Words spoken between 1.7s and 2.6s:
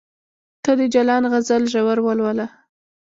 ژور ولوله